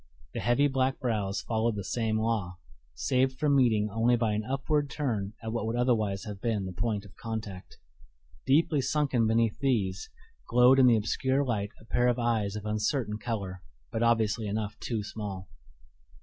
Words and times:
The 0.33 0.39
heavy 0.39 0.67
black 0.67 0.99
brows 0.99 1.41
followed 1.41 1.75
the 1.75 1.83
same 1.83 2.17
law, 2.17 2.57
saved 2.95 3.37
from 3.37 3.55
meeting 3.55 3.87
only 3.91 4.15
by 4.15 4.33
an 4.33 4.43
upward 4.43 4.89
turn 4.89 5.33
at 5.43 5.53
what 5.53 5.67
would 5.67 5.75
otherwise 5.75 6.23
have 6.23 6.41
been 6.41 6.65
the 6.65 6.73
point 6.73 7.05
of 7.05 7.15
contact. 7.15 7.77
Deeply 8.47 8.81
sunken 8.81 9.27
beneath 9.27 9.59
these, 9.59 10.09
glowed 10.47 10.79
in 10.79 10.87
the 10.87 10.97
obscure 10.97 11.45
light 11.45 11.69
a 11.79 11.85
pair 11.85 12.07
of 12.07 12.17
eyes 12.17 12.55
of 12.55 12.65
uncertain 12.65 13.19
color, 13.19 13.61
but 13.91 14.01
obviously 14.01 14.47
enough 14.47 14.75
too 14.79 15.03
small. 15.03 15.49